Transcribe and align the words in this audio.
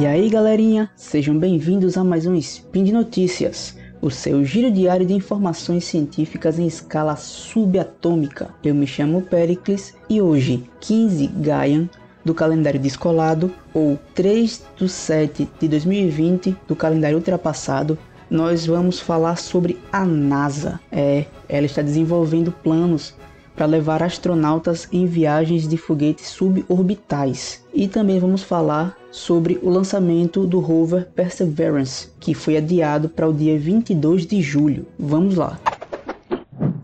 E 0.00 0.06
aí 0.06 0.30
galerinha, 0.30 0.88
sejam 0.96 1.38
bem-vindos 1.38 1.98
a 1.98 2.02
mais 2.02 2.24
um 2.24 2.34
Spin 2.34 2.84
de 2.84 2.90
Notícias, 2.90 3.76
o 4.00 4.10
seu 4.10 4.42
giro 4.42 4.70
diário 4.70 5.04
de 5.04 5.12
informações 5.12 5.84
científicas 5.84 6.58
em 6.58 6.66
escala 6.66 7.16
subatômica. 7.16 8.48
Eu 8.64 8.74
me 8.74 8.86
chamo 8.86 9.20
Pericles 9.20 9.94
e 10.08 10.18
hoje, 10.18 10.64
15 10.80 11.26
Gaian 11.26 11.86
do 12.24 12.32
calendário 12.32 12.80
descolado, 12.80 13.52
ou 13.74 13.98
3 14.14 14.62
do 14.78 14.88
7 14.88 15.46
de 15.60 15.68
2020 15.68 16.56
do 16.66 16.74
calendário 16.74 17.18
ultrapassado, 17.18 17.98
nós 18.30 18.64
vamos 18.64 19.00
falar 19.00 19.36
sobre 19.36 19.78
a 19.92 20.06
NASA. 20.06 20.80
É, 20.90 21.26
ela 21.46 21.66
está 21.66 21.82
desenvolvendo 21.82 22.50
planos 22.50 23.14
para 23.60 23.66
levar 23.66 24.02
astronautas 24.02 24.88
em 24.90 25.04
viagens 25.04 25.68
de 25.68 25.76
foguetes 25.76 26.30
suborbitais. 26.30 27.62
E 27.74 27.86
também 27.86 28.18
vamos 28.18 28.42
falar 28.42 28.96
sobre 29.10 29.58
o 29.62 29.68
lançamento 29.68 30.46
do 30.46 30.60
rover 30.60 31.10
Perseverance, 31.14 32.08
que 32.18 32.32
foi 32.32 32.56
adiado 32.56 33.10
para 33.10 33.28
o 33.28 33.34
dia 33.34 33.58
22 33.58 34.26
de 34.26 34.40
julho. 34.40 34.86
Vamos 34.98 35.34
lá. 35.34 35.60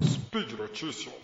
Speed 0.05 0.53
Notícias. 0.59 1.15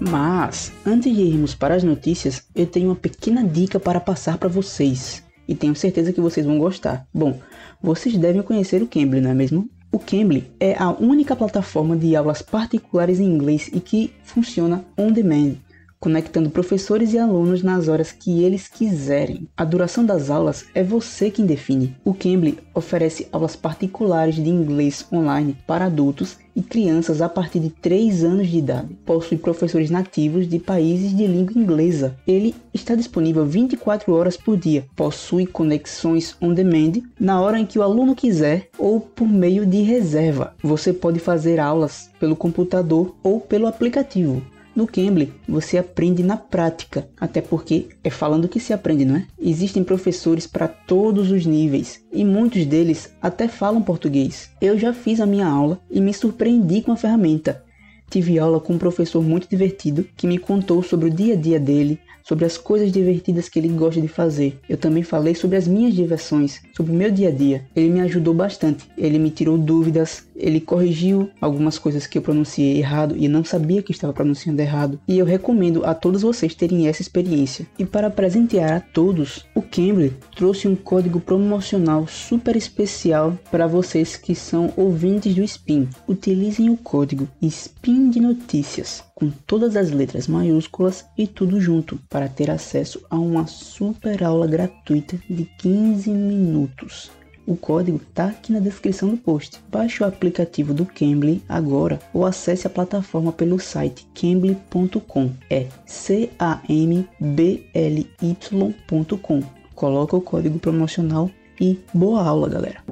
Mas, 0.00 0.72
antes 0.86 1.14
de 1.14 1.20
irmos 1.20 1.54
para 1.54 1.74
as 1.74 1.84
notícias, 1.84 2.46
eu 2.54 2.66
tenho 2.66 2.88
uma 2.88 2.96
pequena 2.96 3.44
dica 3.44 3.78
para 3.78 4.00
passar 4.00 4.38
para 4.38 4.48
vocês 4.48 5.22
e 5.52 5.54
tenho 5.54 5.76
certeza 5.76 6.14
que 6.14 6.20
vocês 6.20 6.46
vão 6.46 6.58
gostar. 6.58 7.06
Bom, 7.12 7.38
vocês 7.80 8.16
devem 8.16 8.40
conhecer 8.40 8.82
o 8.82 8.86
Cambly, 8.86 9.20
não 9.20 9.30
é 9.30 9.34
mesmo? 9.34 9.68
O 9.92 9.98
Cambly 9.98 10.50
é 10.58 10.74
a 10.78 10.90
única 10.90 11.36
plataforma 11.36 11.94
de 11.94 12.16
aulas 12.16 12.40
particulares 12.40 13.20
em 13.20 13.26
inglês 13.26 13.68
e 13.70 13.78
que 13.78 14.10
funciona 14.24 14.82
on 14.96 15.12
demand 15.12 15.56
conectando 16.02 16.50
professores 16.50 17.12
e 17.12 17.18
alunos 17.18 17.62
nas 17.62 17.86
horas 17.86 18.10
que 18.10 18.42
eles 18.42 18.66
quiserem. 18.66 19.46
A 19.56 19.64
duração 19.64 20.04
das 20.04 20.30
aulas 20.30 20.64
é 20.74 20.82
você 20.82 21.30
quem 21.30 21.46
define. 21.46 21.94
O 22.04 22.12
Cambly 22.12 22.58
oferece 22.74 23.28
aulas 23.30 23.54
particulares 23.54 24.34
de 24.34 24.48
inglês 24.48 25.06
online 25.12 25.56
para 25.64 25.84
adultos 25.84 26.38
e 26.56 26.60
crianças 26.60 27.22
a 27.22 27.28
partir 27.28 27.60
de 27.60 27.70
3 27.70 28.24
anos 28.24 28.48
de 28.48 28.58
idade. 28.58 28.92
Possui 29.06 29.38
professores 29.38 29.90
nativos 29.90 30.48
de 30.48 30.58
países 30.58 31.16
de 31.16 31.24
língua 31.24 31.56
inglesa. 31.56 32.16
Ele 32.26 32.52
está 32.74 32.96
disponível 32.96 33.46
24 33.46 34.12
horas 34.12 34.36
por 34.36 34.56
dia. 34.56 34.84
Possui 34.96 35.46
conexões 35.46 36.34
on 36.42 36.52
demand 36.52 36.94
na 37.18 37.40
hora 37.40 37.60
em 37.60 37.64
que 37.64 37.78
o 37.78 37.82
aluno 37.82 38.16
quiser 38.16 38.70
ou 38.76 38.98
por 38.98 39.28
meio 39.28 39.64
de 39.64 39.82
reserva. 39.82 40.52
Você 40.64 40.92
pode 40.92 41.20
fazer 41.20 41.60
aulas 41.60 42.10
pelo 42.18 42.34
computador 42.34 43.14
ou 43.22 43.40
pelo 43.40 43.68
aplicativo. 43.68 44.42
No 44.74 44.86
Cambly, 44.86 45.32
você 45.46 45.76
aprende 45.76 46.22
na 46.22 46.36
prática, 46.36 47.06
até 47.20 47.42
porque 47.42 47.88
é 48.02 48.08
falando 48.08 48.48
que 48.48 48.58
se 48.58 48.72
aprende, 48.72 49.04
não 49.04 49.16
é? 49.16 49.26
Existem 49.38 49.84
professores 49.84 50.46
para 50.46 50.66
todos 50.66 51.30
os 51.30 51.44
níveis 51.44 52.02
e 52.10 52.24
muitos 52.24 52.64
deles 52.64 53.12
até 53.20 53.48
falam 53.48 53.82
português. 53.82 54.50
Eu 54.60 54.78
já 54.78 54.94
fiz 54.94 55.20
a 55.20 55.26
minha 55.26 55.46
aula 55.46 55.78
e 55.90 56.00
me 56.00 56.14
surpreendi 56.14 56.80
com 56.80 56.92
a 56.92 56.96
ferramenta. 56.96 57.62
Tive 58.08 58.38
aula 58.38 58.60
com 58.60 58.74
um 58.74 58.78
professor 58.78 59.22
muito 59.22 59.48
divertido 59.48 60.06
que 60.16 60.26
me 60.26 60.38
contou 60.38 60.82
sobre 60.82 61.08
o 61.08 61.10
dia 61.10 61.34
a 61.34 61.36
dia 61.36 61.58
dele, 61.58 61.98
sobre 62.22 62.44
as 62.44 62.56
coisas 62.56 62.92
divertidas 62.92 63.48
que 63.48 63.58
ele 63.58 63.68
gosta 63.68 64.00
de 64.00 64.08
fazer. 64.08 64.58
Eu 64.68 64.76
também 64.76 65.02
falei 65.02 65.34
sobre 65.34 65.56
as 65.56 65.66
minhas 65.66 65.94
diversões, 65.94 66.60
sobre 66.76 66.92
o 66.92 66.94
meu 66.94 67.10
dia 67.10 67.28
a 67.28 67.32
dia. 67.32 67.64
Ele 67.74 67.90
me 67.90 68.00
ajudou 68.00 68.34
bastante. 68.34 68.88
Ele 68.96 69.18
me 69.18 69.30
tirou 69.30 69.58
dúvidas, 69.58 70.26
ele 70.42 70.60
corrigiu 70.60 71.30
algumas 71.40 71.78
coisas 71.78 72.06
que 72.06 72.18
eu 72.18 72.22
pronunciei 72.22 72.78
errado 72.78 73.14
e 73.16 73.28
não 73.28 73.44
sabia 73.44 73.82
que 73.82 73.92
estava 73.92 74.12
pronunciando 74.12 74.60
errado. 74.60 75.00
E 75.06 75.18
eu 75.18 75.24
recomendo 75.24 75.84
a 75.86 75.94
todos 75.94 76.22
vocês 76.22 76.54
terem 76.54 76.88
essa 76.88 77.00
experiência. 77.00 77.66
E 77.78 77.86
para 77.86 78.10
presentear 78.10 78.72
a 78.72 78.80
todos, 78.80 79.46
o 79.54 79.62
Cambly 79.62 80.12
trouxe 80.34 80.66
um 80.66 80.74
código 80.74 81.20
promocional 81.20 82.06
super 82.08 82.56
especial 82.56 83.38
para 83.50 83.66
vocês 83.66 84.16
que 84.16 84.34
são 84.34 84.72
ouvintes 84.76 85.34
do 85.34 85.44
Spin. 85.44 85.88
Utilizem 86.08 86.68
o 86.68 86.76
código 86.76 87.28
SPIN 87.40 88.10
de 88.10 88.20
Notícias 88.20 89.04
com 89.14 89.30
todas 89.46 89.76
as 89.76 89.92
letras 89.92 90.26
maiúsculas 90.26 91.04
e 91.16 91.28
tudo 91.28 91.60
junto 91.60 91.96
para 92.10 92.28
ter 92.28 92.50
acesso 92.50 93.00
a 93.08 93.16
uma 93.16 93.46
super 93.46 94.24
aula 94.24 94.48
gratuita 94.48 95.16
de 95.30 95.44
15 95.58 96.10
minutos. 96.10 97.21
O 97.46 97.56
código 97.56 98.00
está 98.08 98.26
aqui 98.26 98.52
na 98.52 98.60
descrição 98.60 99.08
do 99.08 99.16
post. 99.16 99.60
Baixe 99.70 100.02
o 100.02 100.06
aplicativo 100.06 100.72
do 100.72 100.86
Cambly 100.86 101.42
agora 101.48 101.98
ou 102.12 102.24
acesse 102.24 102.66
a 102.66 102.70
plataforma 102.70 103.32
pelo 103.32 103.58
site 103.58 104.06
cambly.com. 104.14 105.30
É 105.50 105.66
c 105.86 106.30
a 106.38 106.60
m 106.68 107.06
b 107.20 107.66
l 107.74 108.10
y.com. 108.20 109.42
Coloca 109.74 110.16
o 110.16 110.20
código 110.20 110.58
promocional 110.58 111.30
e 111.60 111.78
boa 111.92 112.22
aula, 112.22 112.48
galera 112.48 112.82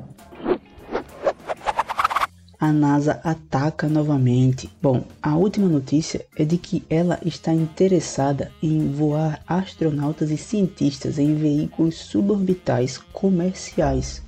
a 2.61 2.73
NASA 2.73 3.21
ataca 3.25 3.89
novamente. 3.89 4.69
Bom, 4.83 5.03
a 5.23 5.35
última 5.35 5.67
notícia 5.67 6.27
é 6.37 6.45
de 6.45 6.59
que 6.59 6.85
ela 6.91 7.19
está 7.25 7.55
interessada 7.55 8.53
em 8.63 8.93
voar 8.93 9.43
astronautas 9.47 10.31
e 10.31 10.37
cientistas 10.37 11.19
em 11.19 11.35
veículos 11.35 11.97
suborbitais 11.97 12.99
comerciais, 12.99 14.23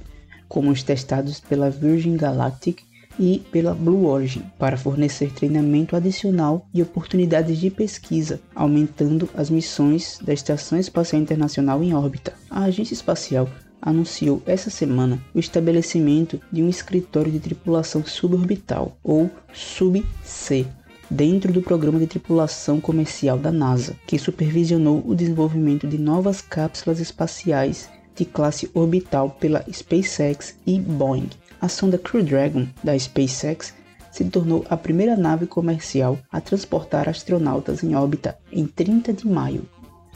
como 0.53 0.71
os 0.71 0.83
testados 0.83 1.41
pela 1.41 1.71
Virgin 1.71 2.15
Galactic 2.15 2.81
e 3.19 3.43
pela 3.51 3.73
Blue 3.73 4.05
Origin, 4.05 4.43
para 4.59 4.77
fornecer 4.77 5.33
treinamento 5.33 5.97
adicional 5.97 6.67
e 6.75 6.83
oportunidades 6.83 7.59
de 7.59 7.71
pesquisa, 7.71 8.39
aumentando 8.55 9.31
as 9.35 9.49
missões 9.49 10.19
da 10.21 10.31
Estação 10.31 10.79
Espacial 10.79 11.23
Internacional 11.23 11.83
em 11.83 11.95
órbita. 11.95 12.35
A 12.51 12.65
agência 12.65 12.93
espacial 12.93 13.49
anunciou 13.81 14.43
essa 14.45 14.69
semana 14.69 15.19
o 15.35 15.39
estabelecimento 15.39 16.39
de 16.53 16.63
um 16.63 16.69
escritório 16.69 17.33
de 17.33 17.41
tripulação 17.41 18.05
suborbital, 18.05 18.95
ou 19.03 19.31
SUB-C, 19.55 20.67
dentro 21.11 21.51
do 21.51 21.63
programa 21.63 21.99
de 21.99 22.07
tripulação 22.07 22.79
comercial 22.79 23.39
da 23.39 23.51
NASA, 23.51 23.97
que 24.07 24.19
supervisionou 24.19 25.03
o 25.07 25.15
desenvolvimento 25.15 25.87
de 25.87 25.97
novas 25.97 26.43
cápsulas 26.43 27.01
espaciais 27.01 27.89
de 28.15 28.25
classe 28.25 28.71
orbital 28.75 29.31
pela 29.31 29.65
SpaceX 29.73 30.55
e 30.67 30.79
Boeing. 30.79 31.31
A 31.61 31.69
sonda 31.69 31.99
Crew 31.99 32.23
Dragon 32.23 32.67
da 32.83 32.99
SpaceX 32.99 33.75
se 34.11 34.25
tornou 34.25 34.65
a 34.69 34.77
primeira 34.77 35.17
nave 35.17 35.47
comercial 35.47 36.19
a 36.31 36.41
transportar 36.41 37.09
astronautas 37.09 37.83
em 37.83 37.95
órbita 37.95 38.37
em 38.53 38.67
30 38.67 39.13
de 39.13 39.27
maio 39.27 39.67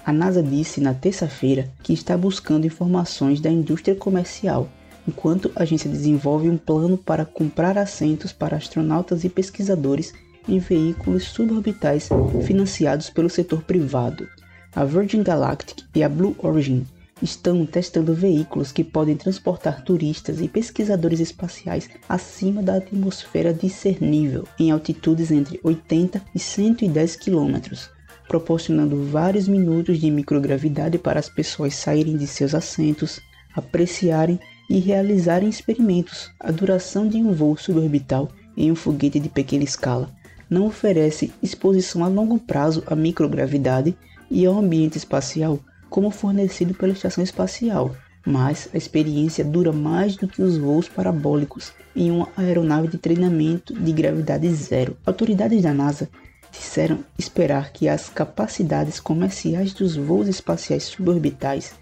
a 0.06 0.12
NASA 0.12 0.40
disse 0.40 0.80
na 0.80 0.94
terça-feira 0.94 1.68
que 1.82 1.92
está 1.92 2.16
buscando 2.16 2.64
informações 2.64 3.40
da 3.40 3.50
indústria 3.50 3.96
comercial, 3.96 4.68
enquanto 5.06 5.50
a 5.56 5.64
agência 5.64 5.90
desenvolve 5.90 6.48
um 6.48 6.56
plano 6.56 6.96
para 6.96 7.24
comprar 7.24 7.76
assentos 7.76 8.32
para 8.32 8.56
astronautas 8.56 9.24
e 9.24 9.28
pesquisadores 9.28 10.14
em 10.48 10.60
veículos 10.60 11.24
suborbitais 11.24 12.08
financiados 12.44 13.10
pelo 13.10 13.28
setor 13.28 13.64
privado. 13.64 14.28
A 14.72 14.84
Virgin 14.84 15.24
Galactic 15.24 15.82
e 15.92 16.04
a 16.04 16.08
Blue 16.08 16.36
Origin 16.38 16.86
estão 17.22 17.64
testando 17.64 18.14
veículos 18.14 18.72
que 18.72 18.84
podem 18.84 19.16
transportar 19.16 19.82
turistas 19.82 20.40
e 20.40 20.48
pesquisadores 20.48 21.20
espaciais 21.20 21.88
acima 22.08 22.62
da 22.62 22.76
atmosfera 22.76 23.52
discernível, 23.52 24.46
em 24.58 24.70
altitudes 24.70 25.30
entre 25.30 25.60
80 25.62 26.22
e 26.34 26.38
110 26.38 27.16
quilômetros 27.16 27.90
proporcionando 28.28 29.04
vários 29.04 29.48
minutos 29.48 29.98
de 29.98 30.10
microgravidade 30.10 30.98
para 30.98 31.20
as 31.20 31.28
pessoas 31.28 31.74
saírem 31.74 32.16
de 32.16 32.26
seus 32.26 32.54
assentos, 32.54 33.20
apreciarem 33.54 34.38
e 34.68 34.78
realizarem 34.78 35.48
experimentos. 35.48 36.30
A 36.40 36.50
duração 36.50 37.08
de 37.08 37.18
um 37.18 37.32
voo 37.32 37.56
suborbital 37.56 38.28
em 38.56 38.70
um 38.70 38.74
foguete 38.74 39.20
de 39.20 39.28
pequena 39.28 39.64
escala 39.64 40.10
não 40.48 40.66
oferece 40.66 41.32
exposição 41.42 42.04
a 42.04 42.08
longo 42.08 42.38
prazo 42.38 42.82
à 42.86 42.94
microgravidade 42.94 43.96
e 44.30 44.44
ao 44.44 44.58
ambiente 44.58 44.98
espacial 44.98 45.60
como 45.88 46.10
fornecido 46.10 46.74
pela 46.74 46.92
estação 46.92 47.22
espacial, 47.22 47.94
mas 48.26 48.68
a 48.74 48.76
experiência 48.76 49.44
dura 49.44 49.72
mais 49.72 50.16
do 50.16 50.26
que 50.26 50.42
os 50.42 50.58
voos 50.58 50.88
parabólicos 50.88 51.72
em 51.94 52.10
uma 52.10 52.28
aeronave 52.36 52.88
de 52.88 52.98
treinamento 52.98 53.72
de 53.72 53.92
gravidade 53.92 54.52
zero. 54.52 54.96
Autoridades 55.06 55.62
da 55.62 55.72
NASA 55.72 56.08
disseram 56.50 57.04
esperar 57.18 57.72
que 57.72 57.88
as 57.88 58.08
capacidades 58.08 58.98
comerciais 58.98 59.72
dos 59.72 59.96
voos 59.96 60.28
espaciais 60.28 60.84
suborbitais 60.84 61.74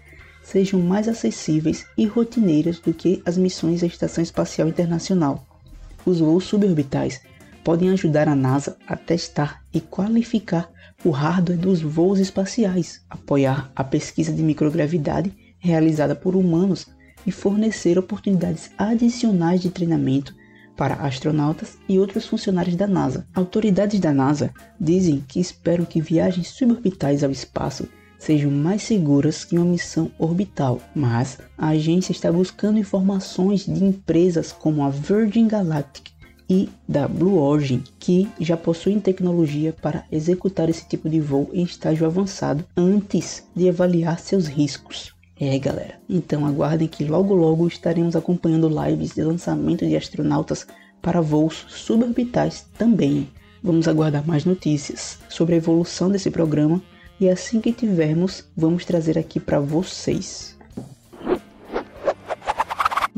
sejam 0.43 0.79
mais 0.79 1.07
acessíveis 1.07 1.87
e 1.97 2.05
rotineiras 2.05 2.79
do 2.79 2.93
que 2.93 3.21
as 3.25 3.37
missões 3.37 3.81
à 3.81 3.87
Estação 3.87 4.23
Espacial 4.23 4.67
Internacional. 4.67 5.45
Os 6.05 6.19
voos 6.19 6.43
suborbitais 6.43 7.21
podem 7.63 7.89
ajudar 7.89 8.27
a 8.27 8.35
NASA 8.35 8.77
a 8.87 8.95
testar 8.95 9.63
e 9.73 9.81
qualificar 9.81 10.69
o 11.03 11.09
hardware 11.09 11.57
dos 11.57 11.81
voos 11.81 12.19
espaciais, 12.19 13.01
apoiar 13.09 13.71
a 13.75 13.83
pesquisa 13.83 14.31
de 14.31 14.41
microgravidade 14.41 15.31
realizada 15.59 16.15
por 16.15 16.35
humanos 16.35 16.87
e 17.25 17.31
fornecer 17.31 17.97
oportunidades 17.97 18.71
adicionais 18.77 19.61
de 19.61 19.69
treinamento 19.69 20.35
para 20.77 20.95
astronautas 20.95 21.77
e 21.87 21.97
outros 21.97 22.25
funcionários 22.27 22.75
da 22.75 22.87
NASA. 22.87 23.25
Autoridades 23.33 23.99
da 23.99 24.13
NASA 24.13 24.53
dizem 24.79 25.23
que 25.27 25.39
esperam 25.39 25.85
que 25.85 26.01
viagens 26.01 26.49
suborbitais 26.49 27.23
ao 27.23 27.31
espaço 27.31 27.87
sejam 28.17 28.49
mais 28.51 28.83
seguras 28.83 29.43
que 29.45 29.55
uma 29.55 29.65
missão 29.65 30.11
orbital, 30.17 30.81
mas 30.95 31.37
a 31.57 31.69
agência 31.69 32.11
está 32.11 32.31
buscando 32.31 32.79
informações 32.79 33.65
de 33.65 33.83
empresas 33.83 34.51
como 34.51 34.83
a 34.83 34.89
Virgin 34.89 35.47
Galactic 35.47 36.14
e 36.49 36.69
da 36.87 37.07
Blue 37.07 37.37
Origin, 37.37 37.83
que 37.99 38.27
já 38.39 38.55
possuem 38.55 38.99
tecnologia 38.99 39.73
para 39.81 40.05
executar 40.11 40.69
esse 40.69 40.87
tipo 40.87 41.09
de 41.09 41.19
voo 41.19 41.49
em 41.53 41.63
estágio 41.63 42.05
avançado 42.05 42.63
antes 42.75 43.43
de 43.55 43.69
avaliar 43.69 44.19
seus 44.19 44.47
riscos. 44.47 45.13
É, 45.39 45.57
galera. 45.59 45.99
Então 46.09 46.45
aguardem 46.45 46.87
que 46.87 47.03
logo 47.03 47.33
logo 47.33 47.67
estaremos 47.67 48.15
acompanhando 48.15 48.69
lives 48.69 49.13
de 49.13 49.21
lançamento 49.21 49.85
de 49.85 49.95
astronautas 49.95 50.65
para 51.01 51.21
voos 51.21 51.65
suborbitais 51.67 52.65
também. 52.77 53.27
Vamos 53.61 53.87
aguardar 53.87 54.25
mais 54.25 54.45
notícias 54.45 55.17
sobre 55.27 55.55
a 55.55 55.57
evolução 55.57 56.09
desse 56.09 56.31
programa 56.31 56.81
e 57.19 57.29
assim 57.29 57.59
que 57.59 57.73
tivermos, 57.73 58.45
vamos 58.55 58.85
trazer 58.85 59.17
aqui 59.17 59.39
para 59.39 59.59
vocês. 59.59 60.54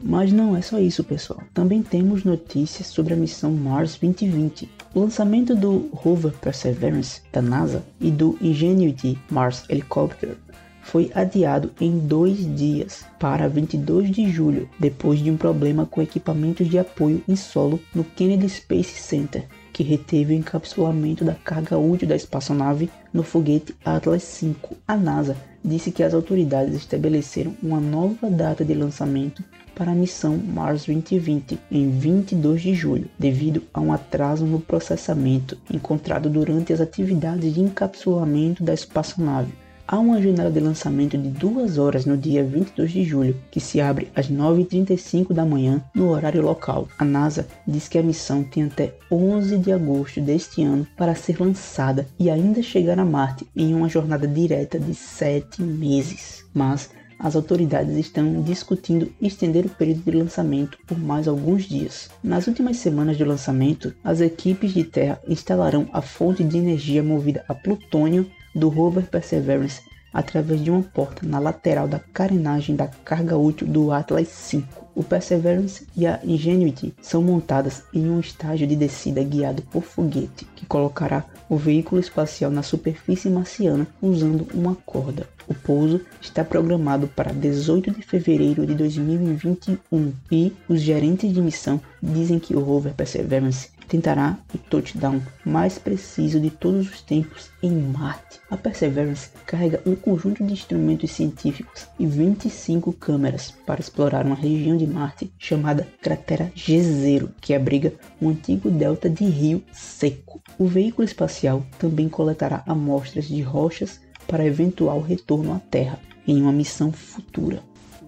Mas 0.10 0.32
não 0.32 0.56
é 0.56 0.62
só 0.62 0.80
isso, 0.80 1.04
pessoal. 1.04 1.44
Também 1.54 1.84
temos 1.84 2.24
notícias 2.24 2.88
sobre 2.88 3.14
a 3.14 3.18
missão 3.18 3.52
Mars 3.52 3.98
2020. 3.98 4.70
O 4.96 5.02
lançamento 5.02 5.54
do 5.54 5.90
rover 5.92 6.32
Perseverance 6.32 7.22
da 7.30 7.42
NASA 7.42 7.84
e 8.00 8.10
do 8.10 8.38
Ingenuity 8.40 9.20
Mars 9.30 9.66
Helicopter 9.70 10.38
foi 10.82 11.12
adiado 11.14 11.72
em 11.82 12.00
dois 12.00 12.38
dias 12.56 13.04
para 13.20 13.50
22 13.50 14.10
de 14.10 14.32
julho, 14.32 14.70
depois 14.80 15.20
de 15.20 15.30
um 15.30 15.36
problema 15.36 15.86
com 15.86 16.02
equipamentos 16.02 16.70
de 16.70 16.80
apoio 16.80 17.22
em 17.28 17.36
solo 17.36 17.78
no 17.94 18.06
Kennedy 18.06 18.48
Space 18.48 19.02
Center, 19.02 19.46
que 19.78 19.84
reteve 19.84 20.34
o 20.34 20.36
encapsulamento 20.36 21.24
da 21.24 21.36
carga 21.36 21.78
útil 21.78 22.08
da 22.08 22.16
espaçonave 22.16 22.90
no 23.14 23.22
foguete 23.22 23.76
Atlas 23.86 24.40
V. 24.42 24.56
A 24.88 24.98
NASA 24.98 25.38
disse 25.64 25.92
que 25.92 26.02
as 26.02 26.16
autoridades 26.16 26.74
estabeleceram 26.74 27.56
uma 27.62 27.80
nova 27.80 28.28
data 28.28 28.66
de 28.66 28.74
lançamento 28.74 29.44
para 29.76 29.92
a 29.92 29.96
missão 29.96 30.36
Mars 30.36 30.88
2020 30.88 31.60
em 31.70 31.92
22 31.92 32.60
de 32.60 32.74
julho, 32.74 33.08
devido 33.20 33.62
a 33.72 33.80
um 33.80 33.94
atraso 33.94 34.48
no 34.48 34.60
processamento 34.60 35.56
encontrado 35.72 36.28
durante 36.28 36.74
as 36.74 36.82
atividades 36.82 37.54
de 37.54 37.62
encapsulamento 37.62 38.64
da 38.64 38.74
espaçonave. 38.74 39.54
Há 39.90 39.98
uma 39.98 40.22
janela 40.22 40.52
de 40.52 40.60
lançamento 40.60 41.18
de 41.18 41.30
2 41.30 41.78
horas 41.78 42.06
no 42.06 42.18
dia 42.18 42.44
22 42.44 42.92
de 42.92 43.06
julho, 43.06 43.42
que 43.50 43.62
se 43.62 43.80
abre 43.80 44.10
às 44.14 44.30
9h35 44.30 45.32
da 45.32 45.46
manhã 45.46 45.82
no 45.96 46.10
horário 46.10 46.42
local. 46.42 46.90
A 47.00 47.06
NASA 47.06 47.48
diz 47.66 47.88
que 47.88 47.98
a 47.98 48.04
missão 48.04 48.44
tem 48.44 48.64
até 48.64 48.94
11 49.10 49.58
de 49.60 49.72
agosto 49.72 50.20
deste 50.20 50.62
ano 50.62 50.86
para 50.98 51.16
ser 51.16 51.40
lançada 51.40 52.06
e 52.20 52.30
ainda 52.30 52.62
chegar 52.62 53.00
a 53.00 53.06
Marte 53.06 53.48
em 53.56 53.74
uma 53.74 53.88
jornada 53.88 54.28
direta 54.28 54.78
de 54.78 54.94
7 54.94 55.62
meses. 55.62 56.44
Mas 56.54 56.90
as 57.18 57.38
autoridades 57.38 57.96
estão 57.96 58.42
discutindo 58.42 59.10
estender 59.22 59.66
o 59.66 59.70
período 59.70 60.02
de 60.02 60.12
lançamento 60.12 60.78
por 60.86 61.00
mais 61.00 61.30
alguns 61.30 61.64
dias. 61.64 62.10
Nas 62.22 62.46
últimas 62.46 62.76
semanas 62.76 63.18
de 63.18 63.24
lançamento, 63.24 63.94
as 64.04 64.20
equipes 64.20 64.74
de 64.74 64.84
terra 64.84 65.20
instalarão 65.28 65.88
a 65.94 66.02
fonte 66.02 66.44
de 66.44 66.58
energia 66.58 67.02
movida 67.02 67.46
a 67.48 67.56
plutônio 67.56 68.30
do 68.54 68.70
rover 68.70 69.06
Perseverance 69.06 69.82
através 70.14 70.64
de 70.64 70.72
uma 70.72 70.82
porta 70.82 71.26
na 71.28 71.38
lateral 71.38 71.88
da 71.88 72.00
carenagem 72.00 72.76
da 72.76 72.88
carga 72.88 73.38
útil 73.38 73.68
do 73.68 73.92
Atlas 73.92 74.28
V. 74.52 74.64
O 74.96 75.04
Perseverance 75.04 75.86
e 75.96 76.08
a 76.08 76.20
Ingenuity 76.24 76.94
são 77.02 77.22
montadas 77.22 77.84
em 77.94 78.10
um 78.10 78.20
estágio 78.20 78.66
de 78.66 78.76
descida 78.76 79.24
guiado 79.24 79.62
por 79.62 79.84
foguete, 79.84 80.46
que 80.56 80.66
colocará 80.66 81.24
o 81.48 81.56
veículo 81.56 82.02
espacial 82.02 82.50
na 82.50 82.64
superfície 82.64 83.30
marciana 83.30 83.86
usando 84.02 84.48
uma 84.56 84.76
corda. 84.86 85.28
O 85.48 85.54
pouso 85.54 86.02
está 86.22 86.44
programado 86.44 87.08
para 87.08 87.32
18 87.32 87.92
de 87.92 88.02
fevereiro 88.02 88.66
de 88.66 88.76
2021 88.76 90.14
e 90.32 90.54
os 90.68 90.82
gerentes 90.82 91.34
de 91.34 91.42
missão 91.42 91.80
dizem 92.02 92.38
que 92.38 92.56
o 92.56 92.60
rover 92.60 92.94
Perseverance 92.94 93.70
tentará 93.88 94.38
o 94.54 94.58
touchdown 94.58 95.22
mais 95.46 95.80
preciso 95.80 96.40
de 96.40 96.50
todos 96.50 96.90
os 96.90 97.02
tempos 97.02 97.50
em 97.64 97.72
Marte. 97.72 98.40
A 98.50 98.58
Perseverance 98.58 99.30
carrega 99.46 99.82
um 99.86 99.96
conjunto 99.96 100.44
de 100.44 100.54
instrumentos 100.54 101.12
científicos 101.12 101.88
e 101.98 102.06
25 102.06 102.92
câmeras 102.94 103.54
para 103.66 103.80
explorar 103.80 104.26
uma 104.26 104.36
região 104.36 104.76
de 104.78 104.86
Marte 104.86 105.32
chamada 105.38 105.88
Cratera 106.02 106.52
G0, 106.56 107.30
que 107.40 107.54
abriga 107.54 107.94
um 108.22 108.30
antigo 108.30 108.70
delta 108.70 109.10
de 109.10 109.24
rio 109.26 109.64
seco. 109.72 110.42
O 110.60 110.66
veículo 110.66 111.06
espacial 111.06 111.66
também 111.80 112.10
coletará 112.10 112.64
amostras 112.66 113.26
de 113.26 113.42
rochas 113.42 114.02
para 114.28 114.46
eventual 114.46 115.02
retorno 115.02 115.54
à 115.54 115.60
Terra 115.60 116.00
em 116.28 116.42
uma 116.42 116.52
missão 116.52 116.92
futura 116.92 117.62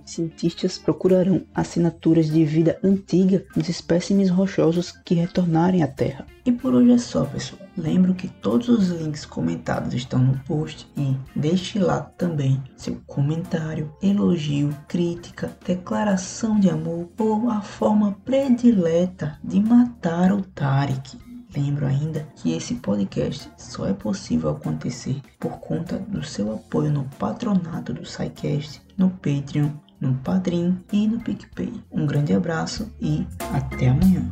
cientistas 0.10 0.78
procurarão 0.78 1.44
assinaturas 1.54 2.30
de 2.30 2.44
vida 2.44 2.80
antiga 2.84 3.46
nos 3.56 3.70
espécimes 3.70 4.30
rochosos 4.30 4.92
que 5.06 5.14
retornarem 5.14 5.84
à 5.84 5.88
Terra. 5.88 6.26
E 6.46 6.52
por 6.52 6.74
hoje 6.74 6.92
é 6.92 6.98
só, 6.98 7.26
pessoal. 7.26 7.62
Lembro 7.78 8.14
que 8.14 8.28
todos 8.28 8.68
os 8.68 8.90
links 8.90 9.26
comentados 9.26 9.94
estão 9.94 10.20
no 10.20 10.38
post 10.40 10.88
e 10.98 11.16
deixe 11.36 11.80
lá 11.80 12.02
também 12.02 12.62
seu 12.76 13.00
comentário, 13.06 13.94
elogio, 14.02 14.76
crítica, 14.88 15.56
declaração 15.66 16.60
de 16.60 16.70
amor 16.70 17.08
ou 17.18 17.50
a 17.50 17.62
forma 17.62 18.18
predileta 18.26 19.40
de 19.44 19.60
matar 19.62 20.34
o 20.34 20.42
Tarek. 20.42 21.29
Lembro 21.56 21.86
ainda 21.86 22.28
que 22.36 22.54
esse 22.54 22.76
podcast 22.76 23.52
só 23.58 23.88
é 23.88 23.94
possível 23.94 24.50
acontecer 24.50 25.22
por 25.40 25.60
conta 25.60 25.98
do 25.98 26.24
seu 26.24 26.54
apoio 26.54 26.92
no 26.92 27.06
patronato 27.18 27.94
do 27.94 28.06
SciCast, 28.06 28.82
no 28.98 29.10
Patreon 29.10 29.72
no 30.00 30.16
Padrim 30.16 30.80
e 30.92 31.08
no 31.08 31.20
PicPay. 31.20 31.74
Um 31.92 32.06
grande 32.06 32.34
abraço 32.34 32.92
e 33.02 33.26
até 33.54 33.90
amanhã. 33.90 34.32